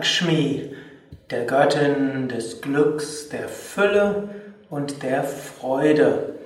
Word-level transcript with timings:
Lakshmi, 0.00 0.74
der 1.30 1.44
Göttin 1.44 2.28
des 2.28 2.62
Glücks, 2.62 3.28
der 3.28 3.50
Fülle 3.50 4.30
und 4.70 5.02
der 5.02 5.24
Freude. 5.24 6.36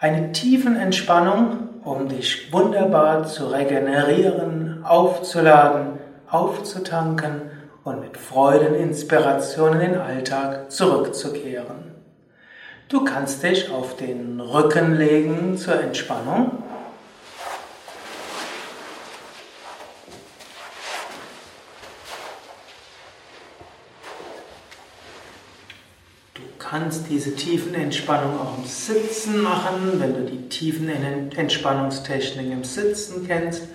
Eine 0.00 0.32
tiefen 0.32 0.74
Entspannung, 0.74 1.68
um 1.84 2.08
dich 2.08 2.52
wunderbar 2.52 3.28
zu 3.28 3.46
regenerieren, 3.46 4.84
aufzuladen, 4.84 6.00
aufzutanken 6.28 7.42
und 7.84 8.00
mit 8.00 8.16
Freudeninspiration 8.16 9.74
in 9.74 9.92
den 9.92 10.00
Alltag 10.00 10.72
zurückzukehren. 10.72 11.92
Du 12.88 13.04
kannst 13.04 13.44
dich 13.44 13.70
auf 13.70 13.94
den 13.94 14.40
Rücken 14.40 14.96
legen 14.96 15.56
zur 15.56 15.80
Entspannung 15.80 16.64
kannst 26.70 27.10
diese 27.10 27.34
tiefen 27.34 27.74
Entspannung 27.74 28.38
auch 28.38 28.58
im 28.58 28.64
Sitzen 28.64 29.42
machen, 29.42 29.98
wenn 29.98 30.14
du 30.14 30.30
die 30.30 30.48
tiefen 30.48 30.88
Entspannungstechniken 30.88 32.52
im 32.52 32.62
Sitzen 32.64 33.26
kennst. 33.26 33.66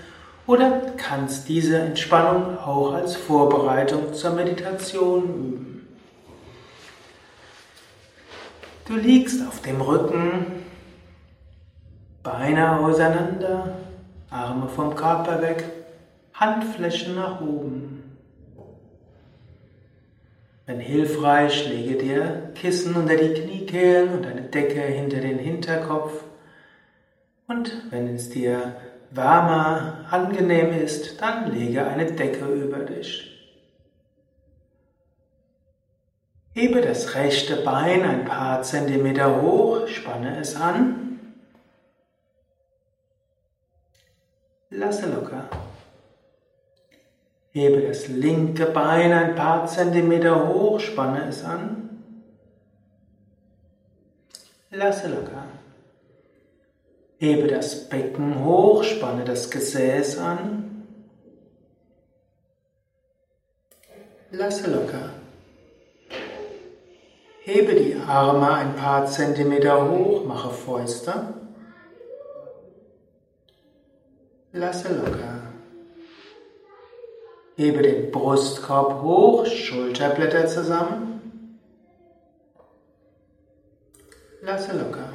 Oder 0.48 0.94
kannst 0.96 1.50
diese 1.50 1.78
Entspannung 1.78 2.58
auch 2.58 2.94
als 2.94 3.18
Vorbereitung 3.18 4.14
zur 4.14 4.32
Meditation 4.32 5.24
üben. 5.24 5.88
Du 8.88 8.96
liegst 8.96 9.46
auf 9.46 9.62
dem 9.62 9.82
Rücken, 9.82 10.46
Beine 12.24 12.80
auseinander, 12.80 13.78
Arme 14.30 14.70
vom 14.70 14.96
Körper 14.96 15.42
weg, 15.42 15.66
Handflächen 16.34 17.16
nach 17.16 17.42
oben. 17.42 17.95
Wenn 20.66 20.80
hilfreich, 20.80 21.70
lege 21.70 21.96
dir 21.98 22.52
Kissen 22.56 22.96
unter 22.96 23.16
die 23.16 23.40
Kniekehlen 23.40 24.10
und 24.10 24.26
eine 24.26 24.42
Decke 24.42 24.82
hinter 24.82 25.20
den 25.20 25.38
Hinterkopf. 25.38 26.24
Und 27.48 27.92
wenn 27.92 28.16
es 28.16 28.30
dir 28.30 28.76
wärmer, 29.12 30.06
angenehm 30.10 30.74
ist, 30.74 31.22
dann 31.22 31.54
lege 31.54 31.86
eine 31.86 32.12
Decke 32.12 32.46
über 32.46 32.80
dich. 32.80 33.32
Hebe 36.54 36.82
das 36.82 37.14
rechte 37.16 37.58
Bein 37.58 38.04
ein 38.04 38.26
paar 38.26 38.64
Zentimeter 38.64 39.42
hoch, 39.42 39.88
spanne 39.88 40.40
es 40.40 40.56
an. 40.56 41.20
Lasse 44.70 45.14
locker. 45.14 45.48
Hebe 47.56 47.88
das 47.88 48.10
linke 48.10 48.66
Bein 48.66 49.14
ein 49.14 49.34
paar 49.34 49.66
Zentimeter 49.66 50.50
hoch, 50.50 50.78
spanne 50.78 51.30
es 51.30 51.42
an. 51.42 52.02
Lasse 54.72 55.08
locker. 55.08 55.46
Hebe 57.18 57.48
das 57.48 57.88
Becken 57.88 58.44
hoch, 58.44 58.84
spanne 58.84 59.24
das 59.24 59.50
Gesäß 59.50 60.18
an. 60.18 60.86
Lasse 64.32 64.70
locker. 64.70 65.12
Hebe 67.40 67.74
die 67.76 67.96
Arme 67.96 68.52
ein 68.52 68.76
paar 68.76 69.06
Zentimeter 69.06 69.90
hoch, 69.90 70.26
mache 70.26 70.50
Fäuste. 70.50 71.36
Lasse 74.52 74.94
locker. 74.94 75.45
Hebe 77.58 77.82
den 77.82 78.12
Brustkorb 78.12 79.02
hoch, 79.02 79.46
Schulterblätter 79.46 80.48
zusammen. 80.48 81.16
Lasse 84.42 84.78
locker. 84.78 85.10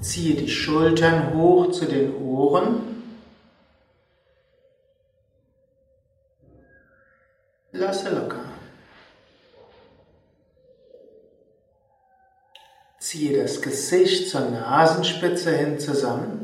Ziehe 0.00 0.34
die 0.34 0.50
Schultern 0.50 1.32
hoch 1.34 1.70
zu 1.70 1.86
den 1.86 2.14
Ohren. 2.16 2.80
Lasse 7.70 8.10
locker. 8.10 8.44
Ziehe 12.98 13.40
das 13.40 13.62
Gesicht 13.62 14.28
zur 14.28 14.42
Nasenspitze 14.50 15.56
hin 15.56 15.78
zusammen. 15.78 16.43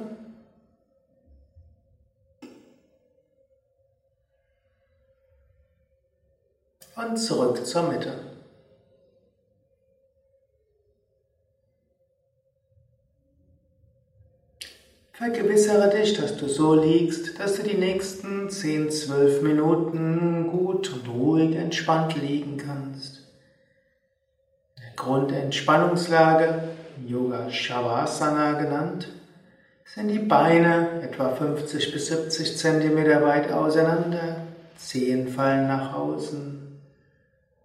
Und 7.01 7.17
zurück 7.17 7.65
zur 7.65 7.83
Mitte. 7.83 8.13
Vergewissere 15.13 15.89
dich, 15.89 16.19
dass 16.19 16.35
du 16.37 16.47
so 16.47 16.73
liegst, 16.73 17.39
dass 17.39 17.55
du 17.55 17.63
die 17.63 17.77
nächsten 17.77 18.47
10-12 18.47 19.41
Minuten 19.43 20.47
gut 20.47 20.91
und 20.91 21.07
ruhig 21.07 21.55
entspannt 21.55 22.19
liegen 22.19 22.57
kannst. 22.57 23.21
In 24.77 24.83
der 24.83 24.95
Grundentspannungslage, 24.95 26.63
Yoga 27.05 27.51
Shavasana 27.51 28.53
genannt, 28.53 29.09
sind 29.85 30.07
die 30.07 30.19
Beine 30.19 31.03
etwa 31.03 31.35
50 31.35 31.93
bis 31.93 32.07
70 32.07 32.57
Zentimeter 32.57 33.21
weit 33.21 33.51
auseinander, 33.51 34.37
Zehen 34.75 35.27
fallen 35.27 35.67
nach 35.67 35.93
außen, 35.93 36.60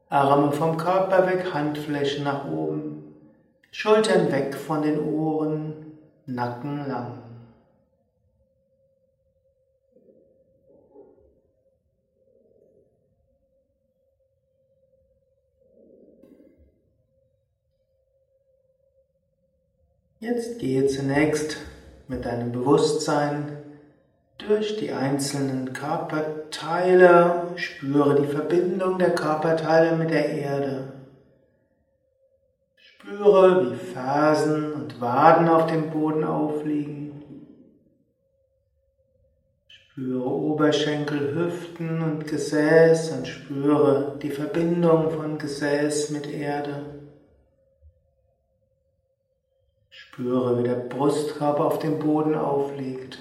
Arme 0.08 0.52
vom 0.52 0.76
Körper 0.76 1.26
weg, 1.26 1.52
Handflächen 1.52 2.24
nach 2.24 2.48
oben, 2.48 3.14
Schultern 3.72 4.30
weg 4.30 4.54
von 4.54 4.82
den 4.82 5.00
Ohren, 5.00 5.98
Nacken 6.26 6.86
lang. 6.86 7.22
Jetzt 20.18 20.58
gehe 20.58 20.86
zunächst 20.86 21.58
mit 22.08 22.24
deinem 22.24 22.50
Bewusstsein 22.50 23.65
durch 24.38 24.76
die 24.76 24.92
einzelnen 24.92 25.72
Körperteile, 25.72 27.52
spüre 27.56 28.20
die 28.20 28.28
Verbindung 28.28 28.98
der 28.98 29.14
Körperteile 29.14 29.96
mit 29.96 30.10
der 30.10 30.28
Erde. 30.28 30.92
Spüre, 32.76 33.70
wie 33.70 33.76
Fersen 33.76 34.72
und 34.72 35.00
Waden 35.00 35.48
auf 35.48 35.66
dem 35.66 35.90
Boden 35.90 36.24
aufliegen. 36.24 36.96
Spüre 39.68 40.28
Oberschenkel, 40.28 41.34
Hüften 41.34 42.02
und 42.02 42.26
Gesäß 42.26 43.12
und 43.12 43.26
spüre 43.26 44.18
die 44.20 44.30
Verbindung 44.30 45.10
von 45.10 45.38
Gesäß 45.38 46.10
mit 46.10 46.30
Erde. 46.30 46.84
Spüre, 49.88 50.58
wie 50.58 50.64
der 50.64 50.74
Brustkorb 50.74 51.60
auf 51.60 51.78
dem 51.78 51.98
Boden 51.98 52.34
aufliegt. 52.34 53.18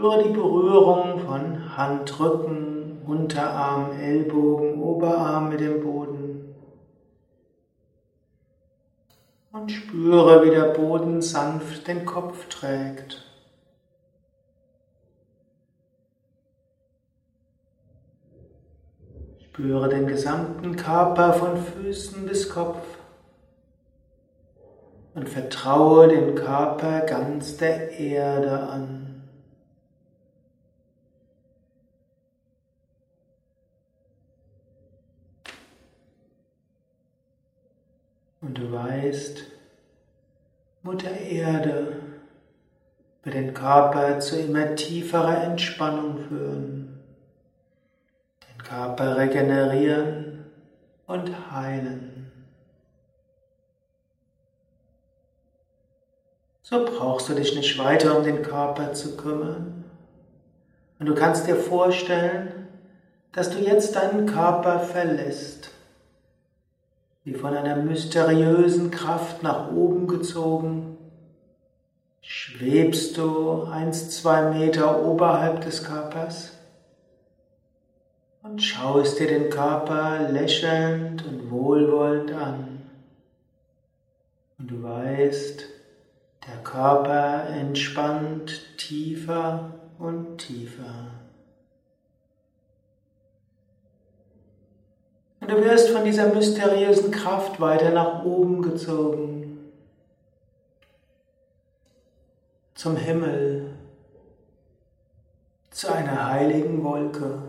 Spüre 0.00 0.22
die 0.22 0.30
Berührung 0.30 1.18
von 1.26 1.76
Handrücken, 1.76 3.02
Unterarm, 3.06 3.92
Ellbogen, 4.00 4.80
Oberarm 4.80 5.50
mit 5.50 5.60
dem 5.60 5.82
Boden. 5.82 6.54
Und 9.52 9.70
spüre, 9.70 10.42
wie 10.42 10.54
der 10.54 10.72
Boden 10.72 11.20
sanft 11.20 11.86
den 11.86 12.06
Kopf 12.06 12.48
trägt. 12.48 13.26
Spüre 19.50 19.90
den 19.90 20.06
gesamten 20.06 20.76
Körper 20.76 21.34
von 21.34 21.58
Füßen 21.58 22.24
bis 22.24 22.48
Kopf 22.48 22.80
und 25.14 25.28
vertraue 25.28 26.08
den 26.08 26.34
Körper 26.34 27.00
ganz 27.00 27.58
der 27.58 27.90
Erde 27.98 28.60
an. 28.60 28.99
Und 38.40 38.58
du 38.58 38.72
weißt, 38.72 39.44
Mutter 40.82 41.10
Erde 41.10 41.96
wird 43.22 43.34
den 43.34 43.52
Körper 43.52 44.18
zu 44.18 44.40
immer 44.40 44.74
tieferer 44.74 45.44
Entspannung 45.44 46.18
führen, 46.26 47.02
den 48.48 48.62
Körper 48.62 49.18
regenerieren 49.18 50.46
und 51.06 51.52
heilen. 51.52 52.32
So 56.62 56.84
brauchst 56.84 57.28
du 57.28 57.34
dich 57.34 57.56
nicht 57.56 57.78
weiter 57.78 58.16
um 58.16 58.24
den 58.24 58.42
Körper 58.42 58.92
zu 58.92 59.16
kümmern. 59.16 59.84
Und 60.98 61.06
du 61.06 61.14
kannst 61.14 61.48
dir 61.48 61.56
vorstellen, 61.56 62.68
dass 63.32 63.50
du 63.50 63.58
jetzt 63.58 63.96
deinen 63.96 64.26
Körper 64.26 64.78
verlässt, 64.78 65.69
wie 67.30 67.34
von 67.34 67.56
einer 67.56 67.76
mysteriösen 67.76 68.90
Kraft 68.90 69.44
nach 69.44 69.70
oben 69.70 70.08
gezogen, 70.08 70.96
schwebst 72.22 73.16
du 73.18 73.62
eins, 73.70 74.10
zwei 74.10 74.50
Meter 74.50 75.04
oberhalb 75.04 75.60
des 75.60 75.84
Körpers 75.84 76.50
und 78.42 78.60
schaust 78.60 79.20
dir 79.20 79.28
den 79.28 79.48
Körper 79.48 80.28
lächelnd 80.28 81.24
und 81.24 81.52
wohlwollend 81.52 82.32
an. 82.32 82.82
Und 84.58 84.72
du 84.72 84.82
weißt, 84.82 85.66
der 86.48 86.64
Körper 86.64 87.48
entspannt 87.50 88.76
tiefer 88.76 89.74
und 90.00 90.38
tiefer. 90.38 91.19
Und 95.40 95.50
du 95.50 95.64
wirst 95.64 95.88
von 95.88 96.04
dieser 96.04 96.32
mysteriösen 96.34 97.10
Kraft 97.10 97.60
weiter 97.60 97.90
nach 97.90 98.24
oben 98.24 98.60
gezogen. 98.60 99.70
Zum 102.74 102.96
Himmel. 102.96 103.74
Zu 105.70 105.92
einer 105.92 106.30
heiligen 106.30 106.84
Wolke. 106.84 107.42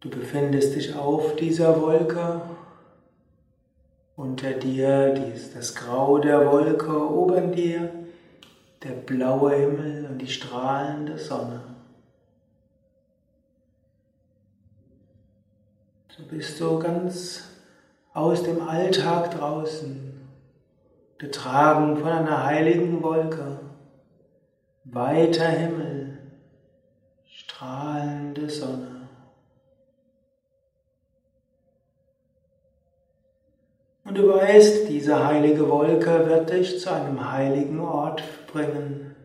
Du 0.00 0.10
befindest 0.10 0.74
dich 0.74 0.96
auf 0.96 1.36
dieser 1.36 1.80
Wolke. 1.80 2.40
Unter 4.16 4.50
dir 4.52 5.14
ist 5.32 5.54
das 5.54 5.76
Grau 5.76 6.18
der 6.18 6.50
Wolke, 6.50 7.08
oben 7.08 7.52
dir 7.52 7.92
der 8.82 8.90
blaue 8.90 9.54
Himmel 9.54 10.06
und 10.10 10.18
die 10.18 10.28
strahlende 10.28 11.18
Sonne. 11.18 11.71
So 16.22 16.28
bist 16.28 16.60
du 16.60 16.78
ganz 16.78 17.42
aus 18.14 18.44
dem 18.44 18.62
Alltag 18.62 19.32
draußen, 19.32 20.20
getragen 21.18 21.96
von 21.96 22.08
einer 22.08 22.44
heiligen 22.44 23.02
Wolke, 23.02 23.58
weiter 24.84 25.48
Himmel, 25.48 26.18
strahlende 27.24 28.48
Sonne. 28.48 29.08
Und 34.04 34.16
du 34.16 34.28
weißt, 34.28 34.88
diese 34.88 35.26
heilige 35.26 35.68
Wolke 35.68 36.26
wird 36.28 36.50
dich 36.50 36.78
zu 36.80 36.92
einem 36.92 37.32
heiligen 37.32 37.80
Ort 37.80 38.22
bringen. 38.46 39.16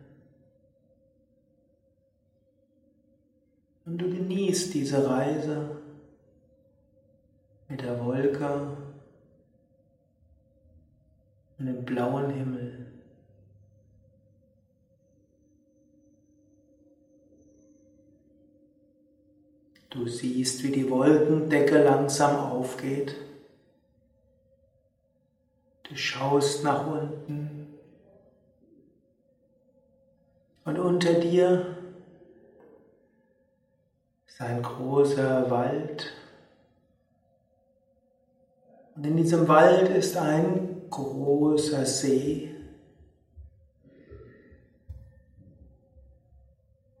Und 3.86 3.98
du 3.98 4.10
genießt 4.10 4.74
diese 4.74 5.08
Reise 5.08 5.77
mit 7.68 7.82
der 7.82 8.02
Wolke 8.02 8.76
und 11.58 11.66
dem 11.66 11.84
blauen 11.84 12.30
Himmel. 12.30 12.86
Du 19.90 20.06
siehst, 20.06 20.62
wie 20.62 20.70
die 20.70 20.88
Wolkendecke 20.90 21.82
langsam 21.82 22.36
aufgeht. 22.36 23.14
Du 25.84 25.96
schaust 25.96 26.62
nach 26.64 26.86
unten 26.86 27.78
und 30.64 30.78
unter 30.78 31.14
dir 31.14 31.78
ist 34.26 34.40
ein 34.42 34.62
großer 34.62 35.50
Wald. 35.50 36.17
Und 38.98 39.04
in 39.04 39.16
diesem 39.16 39.46
Wald 39.46 39.90
ist 39.90 40.16
ein 40.16 40.82
großer 40.90 41.86
See. 41.86 42.50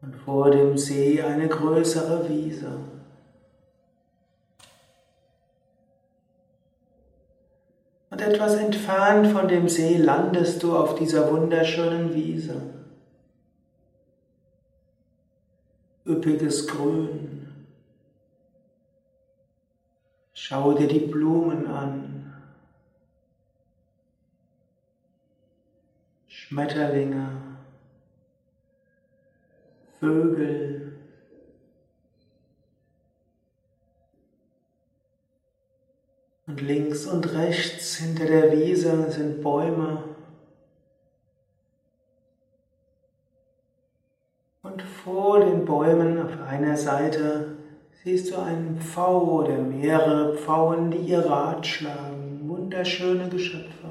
Und 0.00 0.14
vor 0.14 0.52
dem 0.52 0.78
See 0.78 1.20
eine 1.20 1.48
größere 1.48 2.28
Wiese. 2.28 2.70
Und 8.10 8.20
etwas 8.22 8.54
entfernt 8.54 9.26
von 9.32 9.48
dem 9.48 9.68
See 9.68 9.96
landest 9.96 10.62
du 10.62 10.76
auf 10.76 10.94
dieser 10.94 11.32
wunderschönen 11.32 12.14
Wiese. 12.14 12.62
Üppiges 16.06 16.68
Grün. 16.68 17.17
Schau 20.48 20.72
dir 20.72 20.88
die 20.88 21.00
Blumen 21.00 21.66
an, 21.66 22.32
Schmetterlinge, 26.26 27.58
Vögel. 30.00 30.96
Und 36.46 36.62
links 36.62 37.04
und 37.04 37.30
rechts 37.34 37.96
hinter 37.96 38.24
der 38.24 38.50
Wiese 38.52 39.10
sind 39.10 39.42
Bäume. 39.42 40.02
Und 44.62 44.80
vor 44.80 45.40
den 45.40 45.66
Bäumen 45.66 46.22
auf 46.22 46.40
einer 46.40 46.78
Seite 46.78 47.57
siehst 48.04 48.32
du 48.32 48.36
einen 48.36 48.80
Pfau 48.80 49.40
oder 49.40 49.58
mehrere 49.58 50.36
Pfauen, 50.36 50.90
die 50.90 50.98
ihr 50.98 51.26
Rad 51.26 51.66
schlagen. 51.66 52.48
Wunderschöne 52.48 53.28
Geschöpfe. 53.28 53.88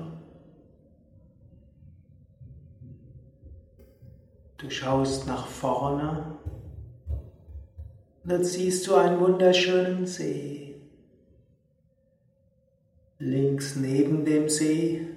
Du 4.58 4.70
schaust 4.70 5.28
nach 5.28 5.46
vorne 5.46 6.38
und 8.24 8.32
dort 8.32 8.46
siehst 8.46 8.88
du 8.88 8.96
einen 8.96 9.20
wunderschönen 9.20 10.08
See. 10.08 10.82
Links 13.20 13.76
neben 13.76 14.26
dem 14.26 14.50
See 14.50 15.08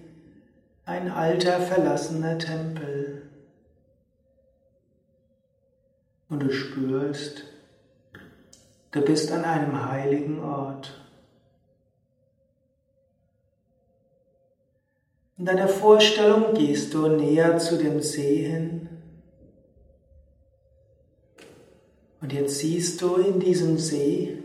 ein 0.85 1.11
alter 1.11 1.61
verlassener 1.61 2.39
Tempel. 2.39 3.23
Und 6.29 6.43
du 6.43 6.53
spürst, 6.53 7.50
Du 8.91 9.01
bist 9.03 9.31
an 9.31 9.45
einem 9.45 9.89
heiligen 9.89 10.43
Ort. 10.43 11.01
In 15.39 15.45
deiner 15.45 15.69
Vorstellung 15.69 16.55
gehst 16.55 16.93
du 16.93 17.09
näher 17.09 17.59
zu 17.59 17.79
dem 17.79 18.01
See 18.01 18.45
hin. 18.45 18.89
Und 22.21 22.33
jetzt 22.33 22.59
siehst 22.59 23.01
du 23.01 23.17
in 23.17 23.41
diesem 23.41 23.79
See 23.79 24.43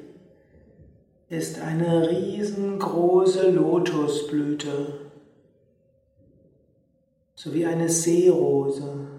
ist 1.27 1.59
eine 1.59 2.09
riesengroße 2.09 3.49
Lotusblüte, 3.49 5.09
sowie 7.33 7.65
eine 7.65 7.89
Seerose. 7.89 9.14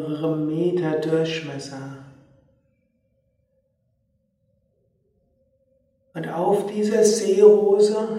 Mehrere 0.00 0.36
Meter 0.36 0.98
Durchmesser. 1.00 2.04
Und 6.14 6.28
auf 6.28 6.66
dieser 6.66 7.04
Seerose 7.04 8.18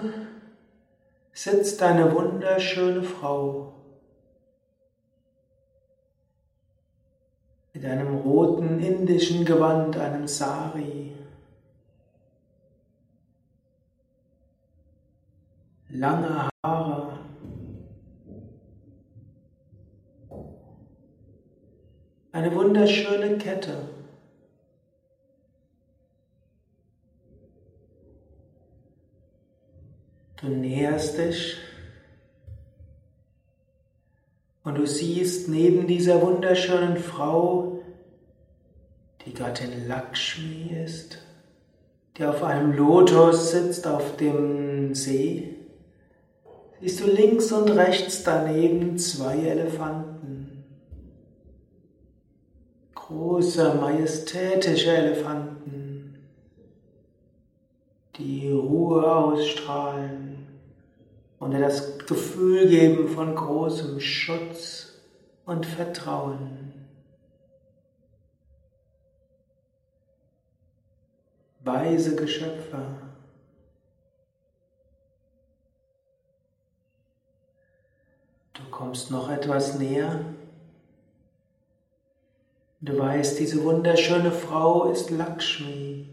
sitzt 1.32 1.82
eine 1.82 2.14
wunderschöne 2.14 3.02
Frau 3.02 3.74
mit 7.74 7.84
einem 7.84 8.16
roten 8.16 8.80
indischen 8.80 9.44
Gewand, 9.44 9.96
einem 9.96 10.26
Sari. 10.26 11.12
Lange 15.88 16.48
Haare. 16.64 17.11
Eine 22.32 22.54
wunderschöne 22.54 23.36
Kette. 23.36 23.76
Du 30.40 30.48
näherst 30.48 31.18
dich 31.18 31.56
und 34.64 34.76
du 34.76 34.86
siehst 34.86 35.48
neben 35.48 35.86
dieser 35.86 36.20
wunderschönen 36.20 36.96
Frau, 36.96 37.80
die 39.24 39.34
Gattin 39.34 39.86
Lakshmi 39.86 40.74
ist, 40.84 41.18
die 42.16 42.24
auf 42.24 42.42
einem 42.42 42.72
Lotus 42.72 43.52
sitzt 43.52 43.86
auf 43.86 44.16
dem 44.16 44.94
See, 44.96 45.54
siehst 46.80 47.00
du 47.00 47.06
links 47.06 47.52
und 47.52 47.70
rechts 47.70 48.24
daneben 48.24 48.98
zwei 48.98 49.36
Elefanten. 49.36 50.11
Große, 53.12 53.74
majestätische 53.74 54.90
Elefanten, 54.90 56.16
die 58.16 58.50
Ruhe 58.50 59.04
ausstrahlen 59.14 60.46
und 61.38 61.50
dir 61.50 61.60
das 61.60 61.98
Gefühl 62.06 62.68
geben 62.68 63.08
von 63.08 63.34
großem 63.34 64.00
Schutz 64.00 64.94
und 65.44 65.66
Vertrauen. 65.66 66.72
Weise 71.60 72.16
Geschöpfe. 72.16 72.78
Du 78.54 78.62
kommst 78.70 79.10
noch 79.10 79.30
etwas 79.30 79.78
näher. 79.78 80.24
Du 82.84 82.98
weißt, 82.98 83.38
diese 83.38 83.62
wunderschöne 83.62 84.32
Frau 84.32 84.90
ist 84.90 85.10
Lakshmi, 85.10 86.08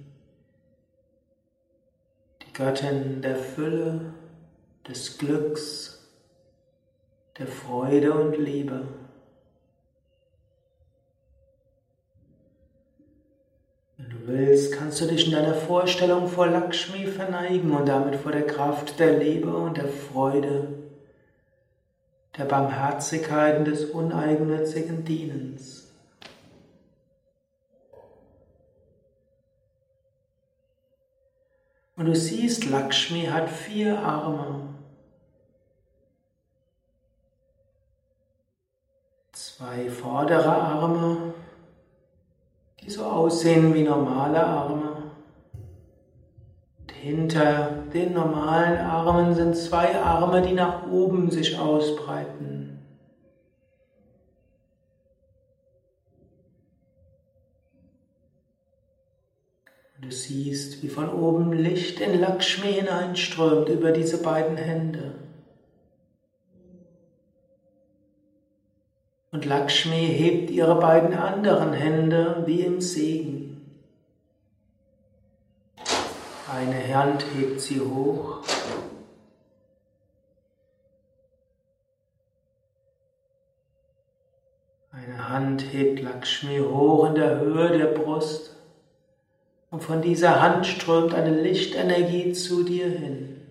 die 2.43 2.53
Göttin 2.53 3.23
der 3.23 3.38
Fülle, 3.38 4.13
des 4.88 5.17
Glücks, 5.17 6.07
der 7.39 7.47
Freude 7.47 8.13
und 8.13 8.38
Liebe. 8.38 8.88
Wenn 13.97 14.09
du 14.11 14.27
willst, 14.27 14.73
kannst 14.73 15.01
du 15.01 15.05
dich 15.07 15.25
in 15.25 15.31
deiner 15.31 15.55
Vorstellung 15.55 16.27
vor 16.27 16.45
Lakshmi 16.45 17.07
verneigen 17.07 17.71
und 17.71 17.88
damit 17.88 18.15
vor 18.15 18.31
der 18.31 18.45
Kraft 18.45 18.99
der 18.99 19.17
Liebe 19.17 19.51
und 19.55 19.77
der 19.77 19.88
Freude 19.88 20.67
der 22.38 22.45
Barmherzigkeit 22.45 23.57
und 23.57 23.65
des 23.65 23.85
uneigennützigen 23.85 25.03
Dienens. 25.03 25.78
Und 31.99 32.05
du 32.05 32.15
siehst, 32.15 32.69
Lakshmi 32.69 33.25
hat 33.25 33.49
vier 33.49 33.99
Arme. 33.99 34.69
Zwei 39.33 39.89
vordere 39.89 40.49
Arme, 40.49 41.33
die 42.79 42.89
so 42.89 43.03
aussehen 43.03 43.73
wie 43.73 43.83
normale 43.83 44.41
Arme. 44.41 45.11
Hinter 47.01 47.83
den 47.93 48.13
normalen 48.13 48.77
Armen 48.77 49.35
sind 49.35 49.57
zwei 49.57 50.01
Arme, 50.01 50.41
die 50.41 50.53
nach 50.53 50.87
oben 50.89 51.29
sich 51.29 51.59
ausbreiten. 51.59 52.58
Du 60.01 60.11
siehst, 60.11 60.81
wie 60.81 60.87
von 60.87 61.09
oben 61.09 61.51
Licht 61.51 61.99
in 61.99 62.19
Lakshmi 62.19 62.71
hineinströmt 62.71 63.67
über 63.67 63.91
diese 63.91 64.21
beiden 64.21 64.55
Hände. 64.55 65.15
Und 69.31 69.45
Lakshmi 69.45 70.07
hebt 70.07 70.49
ihre 70.49 70.79
beiden 70.79 71.13
anderen 71.13 71.73
Hände 71.73 72.43
wie 72.45 72.61
im 72.61 72.79
Segen. 72.79 73.49
Eine 76.51 76.95
Hand 76.95 77.25
hebt 77.35 77.59
sie 77.59 77.81
hoch. 77.81 78.41
Eine 84.91 85.29
Hand 85.29 85.61
hebt 85.73 86.01
Lakshmi 86.01 86.59
hoch 86.59 87.09
in 87.09 87.15
der 87.15 87.39
Höhe 87.39 87.77
der 87.77 87.87
Brust 87.87 88.58
und 89.71 89.83
von 89.83 90.01
dieser 90.01 90.41
Hand 90.41 90.65
strömt 90.65 91.13
eine 91.13 91.41
Lichtenergie 91.41 92.33
zu 92.33 92.63
dir 92.63 92.89
hin. 92.89 93.41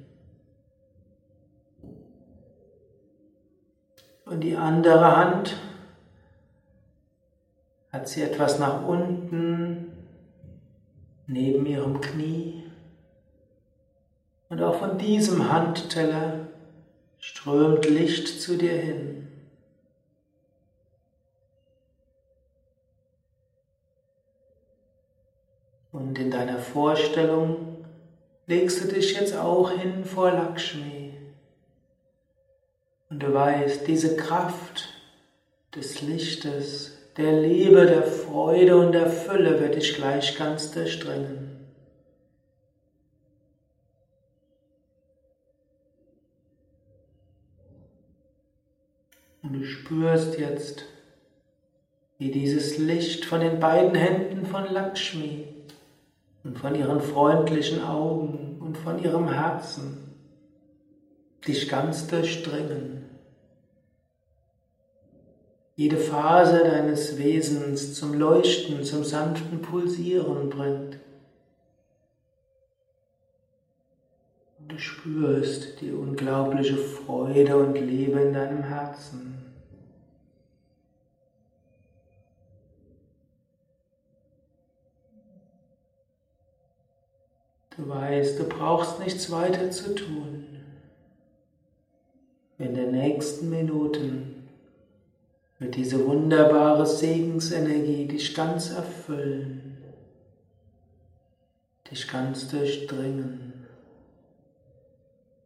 Und 4.25 4.41
die 4.41 4.57
andere 4.57 5.17
Hand 5.17 5.57
hat 7.91 8.09
sie 8.09 8.23
etwas 8.23 8.59
nach 8.59 8.87
unten 8.87 9.93
neben 11.27 11.65
ihrem 11.67 12.01
Knie. 12.01 12.65
Und 14.49 14.63
auch 14.63 14.79
von 14.79 14.99
diesem 14.99 15.51
Handteller 15.51 16.49
strömt 17.19 17.89
Licht 17.89 18.41
zu 18.41 18.57
dir 18.57 18.73
hin. 18.73 19.28
Und 25.99 26.17
in 26.17 26.31
deiner 26.31 26.59
Vorstellung 26.59 27.85
legst 28.47 28.85
du 28.85 28.89
dich 28.89 29.15
jetzt 29.15 29.37
auch 29.37 29.73
hin 29.73 30.05
vor 30.05 30.31
Lakshmi. 30.31 31.13
Und 33.11 33.21
du 33.21 33.35
weißt, 33.35 33.85
diese 33.89 34.17
Kraft 34.17 34.91
des 35.75 36.01
Lichtes, 36.03 36.97
der 37.17 37.41
Liebe, 37.41 37.85
der 37.85 38.05
Freude 38.05 38.77
und 38.77 38.93
der 38.93 39.11
Fülle 39.11 39.59
wird 39.59 39.75
dich 39.75 39.97
gleich 39.97 40.39
ganz 40.39 40.71
durchdringen. 40.71 41.67
Und 49.43 49.53
du 49.53 49.65
spürst 49.65 50.39
jetzt, 50.39 50.85
wie 52.19 52.31
dieses 52.31 52.79
Licht 52.79 53.25
von 53.25 53.41
den 53.41 53.59
beiden 53.59 53.97
Händen 53.97 54.47
von 54.47 54.65
Lakshmi 54.73 55.58
und 56.45 56.59
von 56.59 56.75
ihren 56.75 57.01
freundlichen 57.01 57.83
Augen 57.83 58.59
und 58.61 58.77
von 58.77 59.03
ihrem 59.03 59.29
Herzen 59.29 60.09
dich 61.47 61.69
ganz 61.69 62.07
durchdringen. 62.07 63.05
Jede 65.77 65.97
Phase 65.97 66.65
deines 66.65 67.19
Wesens 67.19 67.95
zum 67.95 68.15
Leuchten, 68.15 68.83
zum 68.83 69.05
sanften 69.05 69.63
Pulsieren 69.63 70.51
bringt. 70.51 70.99
Und 74.59 74.73
du 74.73 74.79
spürst 74.79 75.81
die 75.81 75.93
unglaubliche 75.93 76.77
Freude 76.77 77.57
und 77.57 77.77
Liebe 77.77 78.19
in 78.21 78.33
deinem 78.33 78.65
Herzen. 78.65 79.38
Du 87.79 87.89
weißt, 87.89 88.41
du 88.41 88.45
brauchst 88.49 88.99
nichts 88.99 89.31
weiter 89.31 89.71
zu 89.71 89.95
tun. 89.95 90.45
In 92.59 92.75
den 92.75 92.91
nächsten 92.91 93.51
Minuten 93.51 94.49
wird 95.61 95.77
diese 95.77 96.05
wunderbare 96.05 96.85
Segensenergie 96.85 98.09
dich 98.09 98.35
ganz 98.35 98.71
erfüllen, 98.71 99.79
dich 101.89 102.09
ganz 102.09 102.49
durchdringen, 102.49 103.69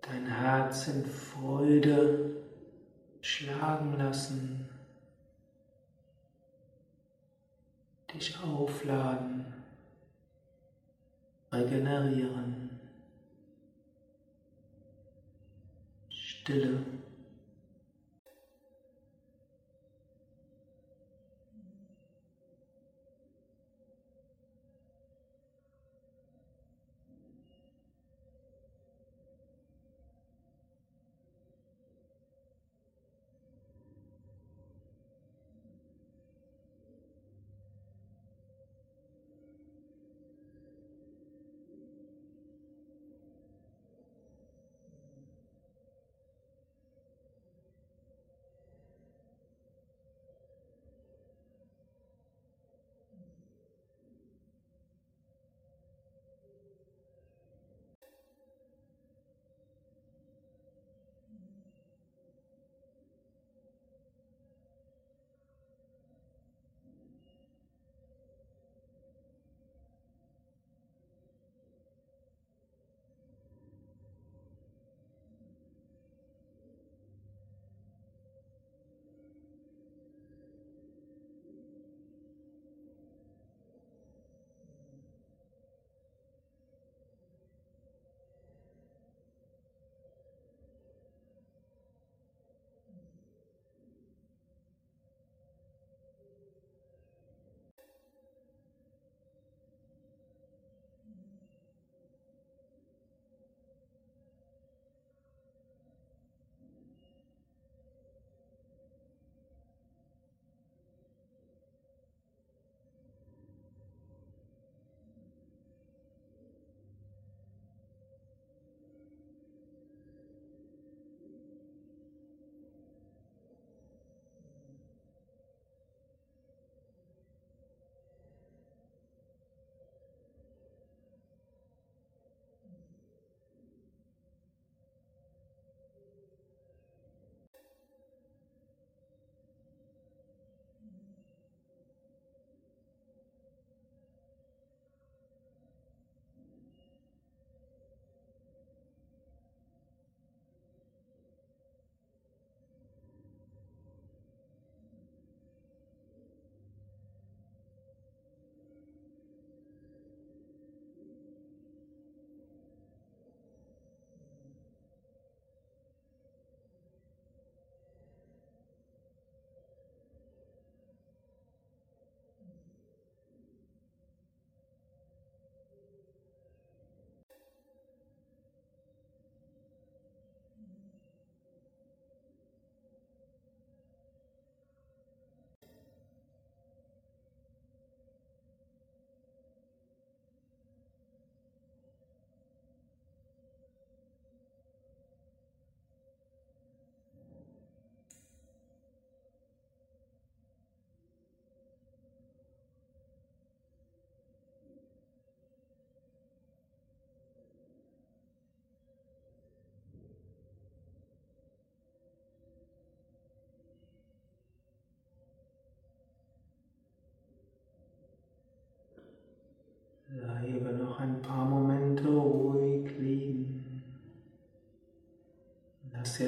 dein 0.00 0.24
Herz 0.24 0.88
in 0.88 1.04
Freude 1.04 2.30
schlagen 3.20 3.98
lassen, 3.98 4.70
dich 8.14 8.38
aufladen 8.42 9.61
regenerieren. 11.52 12.70
Stille. 16.10 17.01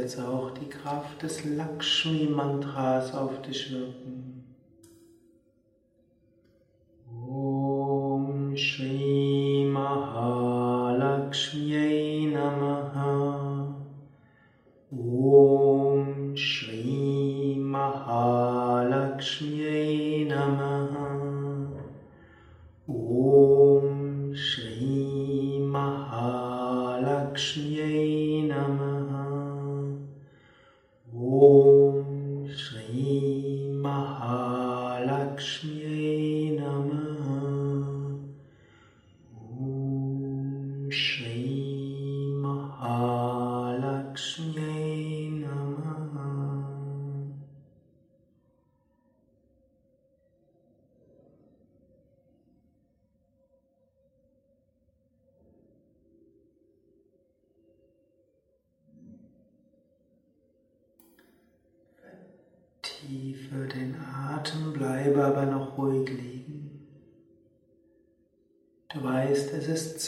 Jetzt 0.05 0.21
auch 0.21 0.51
die 0.51 0.69
Kraft 0.69 1.23
des 1.23 1.45
Lakshmi-Mantras 1.45 3.15
auf 3.15 3.41
dich 3.41 3.73
wirken. 3.73 4.14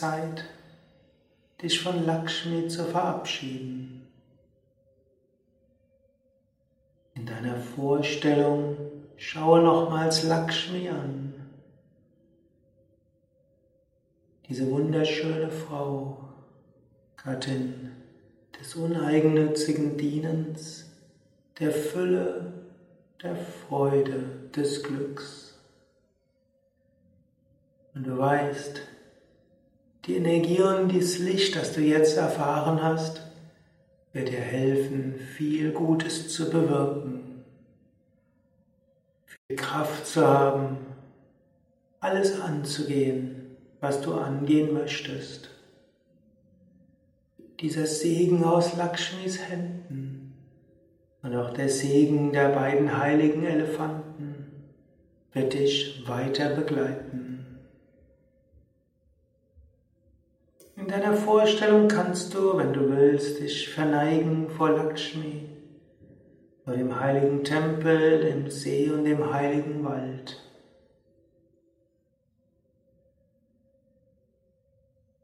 Zeit, 0.06 0.44
dich 1.60 1.80
von 1.80 2.06
Lakshmi 2.06 2.68
zu 2.68 2.84
verabschieden. 2.84 4.06
In 7.14 7.26
deiner 7.26 7.56
Vorstellung 7.56 8.76
schaue 9.16 9.62
nochmals 9.62 10.22
Lakshmi 10.22 10.88
an. 10.90 11.34
Diese 14.48 14.70
wunderschöne 14.70 15.50
Frau, 15.50 16.28
Gattin 17.16 17.90
des 18.60 18.76
uneigennützigen 18.76 19.96
Dienens, 19.96 20.88
der 21.58 21.72
Fülle, 21.72 22.52
der 23.22 23.34
Freude, 23.34 24.50
des 24.54 24.84
Glücks. 24.84 25.58
Und 27.94 28.06
du 28.06 28.16
weißt, 28.16 28.82
die 30.06 30.16
Energie 30.16 30.60
und 30.60 30.96
das 30.96 31.18
Licht, 31.18 31.56
das 31.56 31.72
du 31.72 31.80
jetzt 31.80 32.16
erfahren 32.16 32.82
hast, 32.82 33.22
wird 34.12 34.28
dir 34.28 34.40
helfen, 34.40 35.14
viel 35.36 35.72
Gutes 35.72 36.32
zu 36.32 36.48
bewirken, 36.48 37.44
viel 39.26 39.56
Kraft 39.56 40.06
zu 40.06 40.26
haben, 40.26 40.78
alles 42.00 42.40
anzugehen, 42.40 43.56
was 43.80 44.00
du 44.00 44.14
angehen 44.14 44.72
möchtest. 44.72 45.50
Dieser 47.60 47.86
Segen 47.86 48.44
aus 48.44 48.76
Lakshmis 48.76 49.40
Händen 49.48 50.34
und 51.22 51.34
auch 51.34 51.52
der 51.52 51.68
Segen 51.68 52.32
der 52.32 52.50
beiden 52.50 52.96
heiligen 52.96 53.44
Elefanten 53.44 54.46
wird 55.32 55.54
dich 55.54 56.04
weiter 56.06 56.50
begleiten. 56.50 57.25
In 60.86 60.92
deiner 60.92 61.14
Vorstellung 61.14 61.88
kannst 61.88 62.32
du, 62.32 62.56
wenn 62.56 62.72
du 62.72 62.88
willst, 62.88 63.40
dich 63.40 63.68
verneigen 63.70 64.48
vor 64.48 64.70
Lakshmi, 64.70 65.48
vor 66.64 66.74
dem 66.74 67.00
heiligen 67.00 67.42
Tempel, 67.42 68.20
dem 68.20 68.48
See 68.48 68.88
und 68.88 69.02
dem 69.02 69.32
heiligen 69.32 69.84
Wald. 69.84 70.40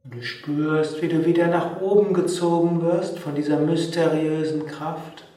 Du 0.03 0.21
spürst, 0.21 1.01
wie 1.01 1.07
du 1.07 1.25
wieder 1.25 1.47
nach 1.47 1.81
oben 1.81 2.13
gezogen 2.13 2.83
wirst 2.83 3.21
von 3.21 3.37
dieser 3.37 3.61
mysteriösen 3.61 4.67
Kraft. 4.67 5.29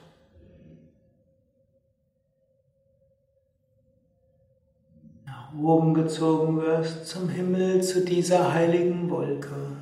Nach 5.27 5.53
oben 5.55 5.93
gezogen 5.93 6.59
wirst 6.63 7.05
zum 7.05 7.29
Himmel, 7.29 7.83
zu 7.83 8.03
dieser 8.03 8.55
heiligen 8.55 9.11
Wolke. 9.11 9.74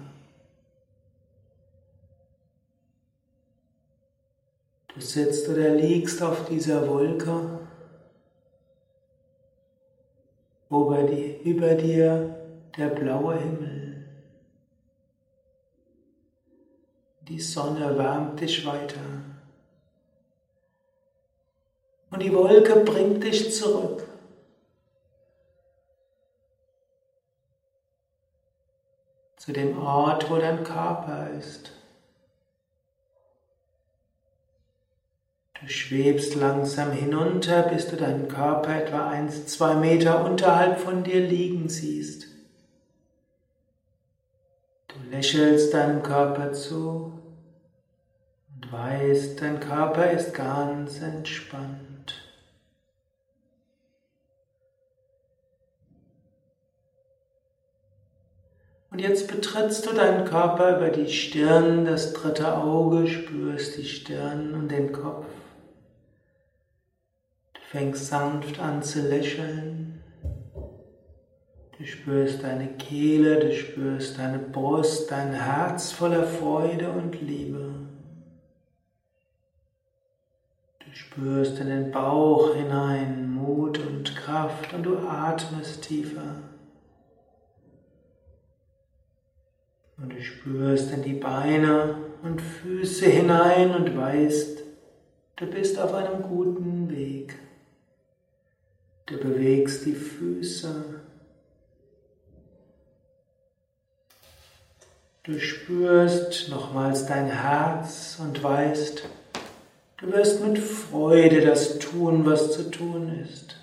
Du 4.95 5.01
sitzt 5.01 5.49
oder 5.49 5.69
liegst 5.69 6.21
auf 6.21 6.47
dieser 6.47 6.87
Wolke, 6.87 7.59
über, 10.69 11.03
die, 11.03 11.41
über 11.43 11.75
dir 11.75 12.35
der 12.77 12.87
blaue 12.87 13.35
Himmel. 13.35 14.05
Die 17.21 17.39
Sonne 17.39 17.97
wärmt 17.97 18.39
dich 18.39 18.65
weiter. 18.65 18.99
Und 22.11 22.21
die 22.21 22.33
Wolke 22.33 22.81
bringt 22.81 23.23
dich 23.23 23.55
zurück. 23.55 24.07
Zu 29.37 29.51
dem 29.51 29.81
Ort, 29.81 30.29
wo 30.29 30.37
dein 30.37 30.63
Körper 30.63 31.29
ist. 31.31 31.71
Du 35.63 35.69
schwebst 35.69 36.35
langsam 36.35 36.91
hinunter, 36.91 37.61
bis 37.63 37.87
du 37.87 37.95
deinen 37.95 38.27
Körper 38.27 38.83
etwa 38.83 39.07
eins, 39.07 39.47
zwei 39.47 39.75
Meter 39.75 40.25
unterhalb 40.25 40.77
von 40.77 41.05
dir 41.05 41.21
liegen 41.21 41.69
siehst. 41.69 42.27
Du 44.89 44.95
lächelst 45.09 45.73
deinem 45.73 46.03
Körper 46.03 46.51
zu 46.51 47.13
und 48.53 48.73
weißt, 48.73 49.41
dein 49.41 49.61
Körper 49.61 50.11
ist 50.11 50.33
ganz 50.33 51.01
entspannt. 51.01 51.79
Und 58.91 58.99
jetzt 58.99 59.29
betrittst 59.29 59.85
du 59.85 59.93
deinen 59.93 60.25
Körper 60.25 60.75
über 60.75 60.89
die 60.89 61.09
Stirn, 61.09 61.85
das 61.85 62.11
dritte 62.11 62.57
Auge, 62.57 63.07
spürst 63.07 63.77
die 63.77 63.85
Stirn 63.85 64.53
und 64.55 64.69
den 64.69 64.91
Kopf 64.91 65.25
fängst 67.73 68.05
sanft 68.05 68.59
an 68.59 68.83
zu 68.83 69.01
lächeln. 69.01 69.99
Du 71.75 71.83
spürst 71.85 72.43
deine 72.43 72.67
Kehle, 72.77 73.39
du 73.39 73.51
spürst 73.51 74.19
deine 74.19 74.37
Brust, 74.37 75.09
dein 75.09 75.33
Herz 75.33 75.91
voller 75.91 76.23
Freude 76.23 76.91
und 76.91 77.19
Liebe. 77.19 77.73
Du 80.85 80.91
spürst 80.93 81.59
in 81.61 81.67
den 81.67 81.89
Bauch 81.89 82.53
hinein 82.53 83.33
Mut 83.33 83.79
und 83.79 84.15
Kraft 84.17 84.71
und 84.75 84.83
du 84.83 84.99
atmest 84.99 85.81
tiefer. 85.81 86.43
Und 89.97 90.13
du 90.13 90.21
spürst 90.21 90.93
in 90.93 91.01
die 91.01 91.13
Beine 91.13 91.95
und 92.21 92.39
Füße 92.39 93.07
hinein 93.07 93.73
und 93.73 93.97
weißt, 93.97 94.61
du 95.37 95.45
bist 95.47 95.79
auf 95.79 95.95
einem 95.95 96.21
guten 96.21 96.91
Weg. 96.91 97.39
Du 99.13 99.19
bewegst 99.19 99.85
die 99.85 99.93
Füße. 99.93 100.85
Du 105.21 105.39
spürst 105.39 106.49
nochmals 106.49 107.05
dein 107.05 107.27
Herz 107.27 108.17
und 108.19 108.41
weißt, 108.41 109.03
du 109.97 110.11
wirst 110.11 110.43
mit 110.43 110.57
Freude 110.57 111.41
das 111.41 111.77
tun, 111.77 112.25
was 112.25 112.53
zu 112.53 112.71
tun 112.71 113.19
ist. 113.23 113.55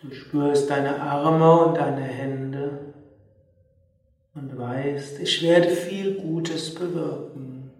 Du 0.00 0.10
spürst 0.14 0.70
deine 0.70 1.02
Arme 1.02 1.66
und 1.66 1.76
deine 1.76 2.00
Hände 2.00 2.94
und 4.34 4.56
weißt, 4.56 5.20
ich 5.20 5.42
werde 5.42 5.68
viel 5.68 6.14
Gutes 6.14 6.74
bewirken. 6.74 7.70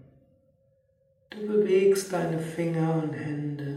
Du 1.30 1.46
bewegst 1.46 2.12
deine 2.12 2.38
Finger 2.38 3.02
und 3.02 3.14
Hände. 3.14 3.75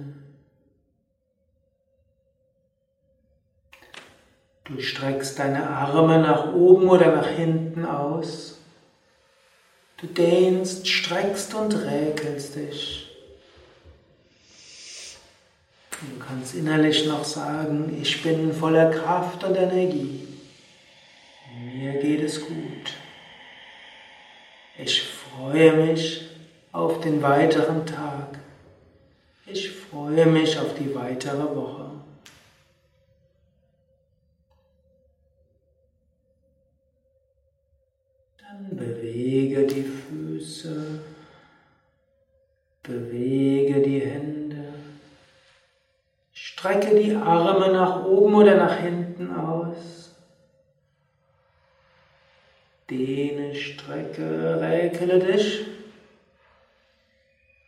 Du 4.70 4.80
streckst 4.82 5.40
deine 5.40 5.68
Arme 5.68 6.20
nach 6.20 6.54
oben 6.54 6.90
oder 6.90 7.16
nach 7.16 7.28
hinten 7.28 7.86
aus. 7.86 8.60
Du 9.98 10.06
dehnst, 10.06 10.88
streckst 10.88 11.56
und 11.56 11.74
räkelst 11.74 12.56
dich. 12.56 13.08
Du 15.92 16.24
kannst 16.24 16.54
innerlich 16.54 17.08
noch 17.08 17.26
sagen, 17.26 17.98
ich 18.00 18.22
bin 18.22 18.54
voller 18.54 18.92
Kraft 18.92 19.44
und 19.44 19.56
Energie. 19.56 20.28
Mir 21.74 21.94
geht 21.94 22.22
es 22.22 22.40
gut. 22.40 22.94
Ich 24.78 25.02
freue 25.02 25.74
mich 25.74 26.30
auf 26.72 27.02
den 27.02 27.22
weiteren 27.24 27.86
Tag. 27.86 28.40
Ich 29.46 29.72
freue 29.72 30.28
mich 30.28 30.58
auf 30.60 30.76
die 30.76 30.94
weitere 30.94 31.56
Woche. 31.56 31.99
Bewege 39.10 39.66
die 39.66 39.84
Füße, 39.84 41.00
bewege 42.84 43.82
die 43.82 44.02
Hände, 44.02 44.74
strecke 46.34 46.96
die 46.96 47.16
Arme 47.16 47.72
nach 47.74 48.06
oben 48.06 48.36
oder 48.36 48.56
nach 48.56 48.78
hinten 48.78 49.34
aus. 49.34 50.12
Dehne, 52.90 53.56
strecke, 53.56 54.60
räkele 54.62 55.20
dich. 55.20 55.66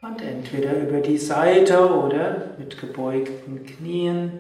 Und 0.01 0.21
entweder 0.21 0.77
über 0.77 0.99
die 0.99 1.19
Seite 1.19 1.93
oder 1.93 2.55
mit 2.57 2.79
gebeugten 2.79 3.63
Knien 3.65 4.39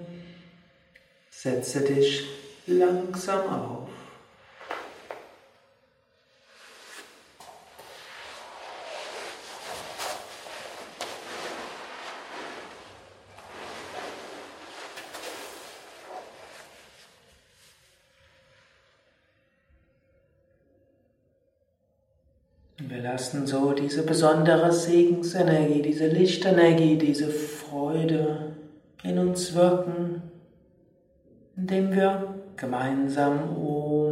setze 1.29 1.81
dich 1.81 2.25
langsam 2.65 3.47
auf. 3.47 3.90
Wir 22.87 23.01
lassen 23.01 23.45
so 23.45 23.73
diese 23.73 24.03
besondere 24.03 24.71
Segensenergie, 24.71 25.81
diese 25.81 26.07
Lichtenergie, 26.07 26.97
diese 26.97 27.27
Freude 27.27 28.53
in 29.03 29.19
uns 29.19 29.53
wirken, 29.55 30.21
indem 31.55 31.91
wir 31.91 32.35
gemeinsam 32.55 33.55
Om 33.55 34.10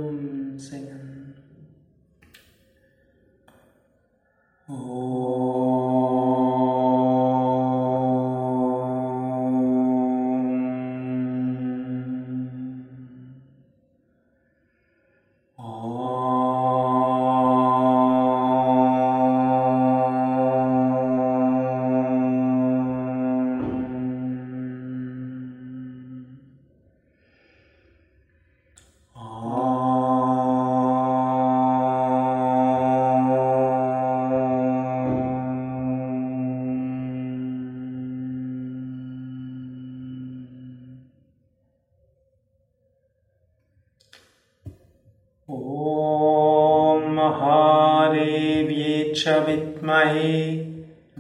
च 49.20 49.28
विद्महे 49.48 50.36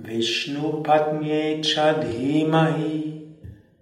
विष्णुपत्न्ये 0.07 1.41
च 1.65 1.85
धीमहि 1.99 2.97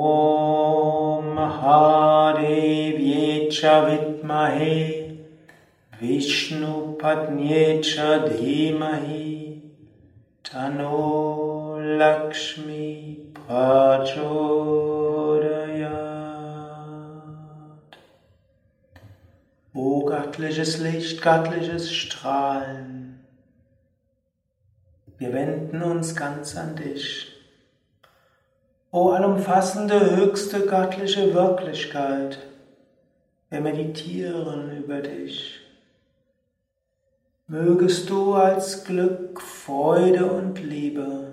ॐ 0.01 1.33
महादेव्ये 1.37 3.29
च 3.53 3.79
विद्महे 3.89 4.77
विष्णुपत्न्ये 6.03 7.65
च 7.85 7.95
धीमहि 8.29 9.18
göttliches 21.23 21.83
Licht, 21.83 21.83
göttliches 21.83 21.93
Strahlen, 21.93 23.21
wir 25.19 25.33
wenden 25.33 25.83
uns 25.83 26.15
ganz 26.17 26.57
an 26.57 26.77
dich. 26.77 27.33
O 28.91 29.11
allumfassende, 29.11 30.17
höchste 30.17 30.67
göttliche 30.67 31.35
Wirklichkeit, 31.35 32.39
wir 33.51 33.61
meditieren 33.61 34.77
über 34.77 35.01
dich. 35.01 35.61
Mögest 37.47 38.11
du 38.11 38.35
als 38.35 38.85
Glück, 38.85 39.41
Freude 39.41 40.27
und 40.27 40.63
Liebe 40.63 41.33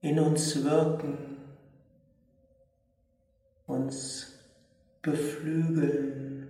in 0.00 0.18
uns 0.18 0.64
wirken, 0.64 1.36
uns 3.66 4.38
beflügeln, 5.02 6.43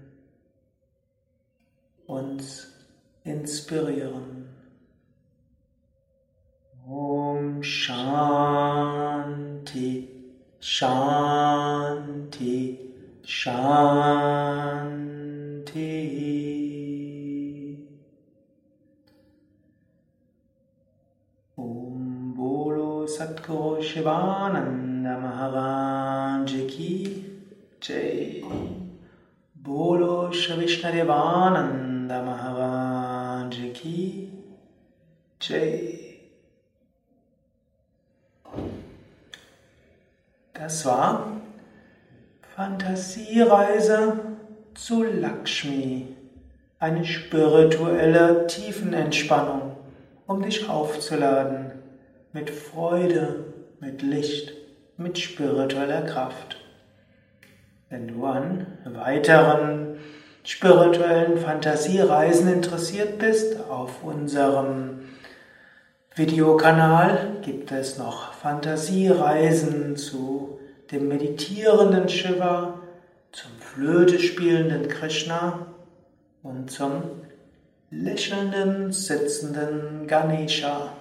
uns 2.06 2.72
inspirieren. 3.24 4.48
Om 6.86 7.62
Shanti, 7.62 8.88
Shanti, 10.60 11.78
Shanti. 13.22 14.64
Om 21.56 22.34
Bolo 22.36 23.06
Satguru 23.06 23.82
Shivananda 23.82 25.18
Maharaj 25.18 26.52
Ki 26.68 27.24
Jai. 27.80 28.42
Bolo 29.54 30.30
Maharaj 32.08 33.72
Ki 33.74 34.30
Jai. 35.40 36.20
Das 40.52 40.86
war 40.86 41.40
Fantasiereise 42.56 44.20
zu 44.74 45.02
Lakshmi, 45.02 46.14
eine 46.78 47.04
spirituelle 47.04 48.46
Tiefenentspannung, 48.46 49.76
um 50.26 50.42
dich 50.42 50.68
aufzuladen 50.68 51.72
mit 52.32 52.50
Freude, 52.50 53.52
mit 53.80 54.02
Licht, 54.02 54.52
mit 54.96 55.18
spiritueller 55.18 56.02
Kraft. 56.02 56.56
Wenn 57.90 58.08
du 58.08 58.24
an 58.24 58.66
weiteren 58.84 59.98
spirituellen 60.44 61.38
Fantasiereisen 61.38 62.52
interessiert 62.52 63.18
bist, 63.18 63.56
auf 63.68 64.04
unserem 64.04 65.00
Videokanal 66.14 67.38
gibt 67.42 67.72
es 67.72 67.98
noch 67.98 68.34
Fantasiereisen 68.34 69.96
zu 69.96 70.60
dem 70.92 71.08
meditierenden 71.08 72.08
Shiva, 72.08 72.78
zum 73.32 73.50
Flöte 73.58 74.20
spielenden 74.20 74.88
Krishna 74.88 75.66
und 76.42 76.70
zum 76.70 77.02
lächelnden, 77.90 78.92
sitzenden 78.92 80.06
Ganesha. 80.06 80.92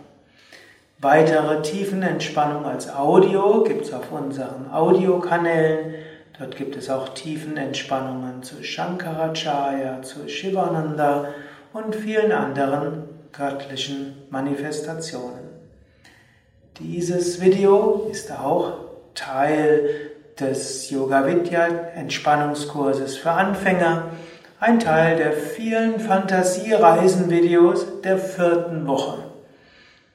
Weitere 1.00 1.62
Tiefenentspannung 1.62 2.66
als 2.66 2.90
Audio 2.90 3.64
gibt 3.64 3.86
es 3.86 3.94
auf 3.94 4.12
unseren 4.12 4.72
Audiokanälen. 4.72 5.96
Dort 6.40 6.56
gibt 6.56 6.76
es 6.76 6.90
auch 6.90 7.10
Tiefenentspannungen 7.10 8.42
zu 8.42 8.64
Shankaracharya, 8.64 10.02
zu 10.02 10.28
Shivananda 10.28 11.28
und 11.74 11.96
vielen 11.96 12.32
anderen 12.32 13.04
göttlichen 13.32 14.16
Manifestationen. 14.32 15.44
Dieses 16.80 17.40
Video 17.40 18.08
ist 18.12 18.32
auch 18.32 18.74
Teil 19.14 19.88
des 20.40 20.90
Yoga 20.90 21.28
Vidya 21.28 21.68
Entspannungskurses 21.68 23.16
für 23.16 23.30
Anfänger, 23.30 24.06
ein 24.60 24.80
Teil 24.80 25.18
der 25.18 25.34
vielen 25.34 26.00
Fantasiereisen-Videos 26.00 28.02
der 28.02 28.18
vierten 28.18 28.88
Woche. 28.88 29.20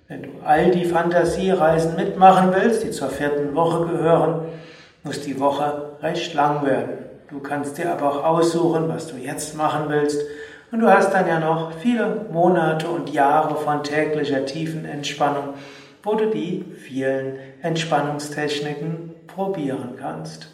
Wenn 0.08 0.22
du 0.22 0.28
all 0.44 0.72
die 0.72 0.86
Fantasiereisen 0.86 1.94
mitmachen 1.94 2.52
willst, 2.52 2.82
die 2.82 2.90
zur 2.90 3.10
vierten 3.10 3.54
Woche 3.54 3.86
gehören, 3.86 4.46
muss 5.04 5.20
die 5.20 5.38
Woche 5.38 5.87
recht 6.02 6.34
lang 6.34 6.64
werden. 6.64 6.98
Du 7.30 7.40
kannst 7.40 7.78
dir 7.78 7.92
aber 7.92 8.10
auch 8.10 8.24
aussuchen, 8.24 8.88
was 8.88 9.08
du 9.08 9.16
jetzt 9.16 9.56
machen 9.56 9.84
willst. 9.88 10.22
Und 10.70 10.80
du 10.80 10.90
hast 10.90 11.12
dann 11.12 11.26
ja 11.26 11.40
noch 11.40 11.72
viele 11.72 12.26
Monate 12.30 12.88
und 12.88 13.10
Jahre 13.10 13.56
von 13.56 13.82
täglicher 13.82 14.44
tiefen 14.44 14.84
Entspannung, 14.84 15.54
wo 16.02 16.14
du 16.14 16.26
die 16.26 16.64
vielen 16.76 17.38
Entspannungstechniken 17.62 19.14
probieren 19.26 19.94
kannst. 19.98 20.48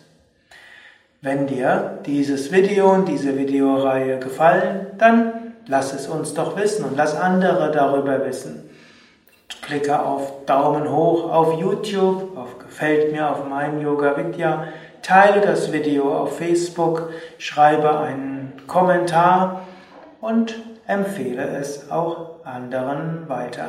Wenn 1.20 1.46
dir 1.46 1.98
dieses 2.06 2.52
Video 2.52 2.92
und 2.92 3.08
diese 3.08 3.36
Videoreihe 3.38 4.18
gefallen, 4.18 4.86
dann 4.98 5.54
lass 5.66 5.92
es 5.94 6.06
uns 6.06 6.34
doch 6.34 6.56
wissen 6.56 6.84
und 6.84 6.96
lass 6.96 7.16
andere 7.16 7.70
darüber 7.70 8.24
wissen. 8.26 8.68
Klicke 9.62 10.00
auf 10.00 10.44
Daumen 10.44 10.90
hoch 10.90 11.30
auf 11.30 11.58
YouTube, 11.58 12.36
auf 12.36 12.58
Gefällt 12.58 13.12
mir 13.12 13.30
auf 13.30 13.48
mein 13.48 13.80
Yoga 13.80 14.16
Vidya, 14.16 14.64
teile 15.04 15.42
das 15.42 15.72
Video 15.72 16.12
auf 16.16 16.38
Facebook, 16.38 17.10
schreibe 17.38 18.00
einen 18.00 18.54
Kommentar 18.66 19.66
und 20.20 20.56
empfehle 20.86 21.46
es 21.58 21.90
auch 21.90 22.44
anderen 22.44 23.28
weiter. 23.28 23.66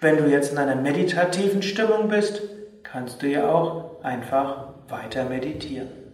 Wenn 0.00 0.18
du 0.18 0.28
jetzt 0.28 0.52
in 0.52 0.58
einer 0.58 0.76
meditativen 0.76 1.62
Stimmung 1.62 2.08
bist, 2.08 2.42
kannst 2.82 3.22
du 3.22 3.28
ja 3.28 3.50
auch 3.50 4.02
einfach 4.02 4.74
weiter 4.88 5.24
meditieren. 5.24 6.05